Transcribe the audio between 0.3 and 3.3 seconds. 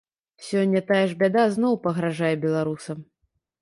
Сёння тая ж бяда зноў пагражае беларусам.